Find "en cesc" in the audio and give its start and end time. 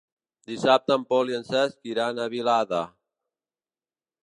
1.41-1.91